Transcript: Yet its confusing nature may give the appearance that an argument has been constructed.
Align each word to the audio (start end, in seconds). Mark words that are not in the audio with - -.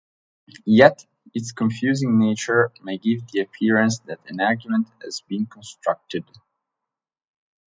Yet 0.65 1.05
its 1.31 1.51
confusing 1.51 2.17
nature 2.17 2.71
may 2.81 2.97
give 2.97 3.27
the 3.27 3.41
appearance 3.41 3.99
that 4.07 4.19
an 4.27 4.41
argument 4.41 4.87
has 5.03 5.21
been 5.27 5.45
constructed. 5.45 6.23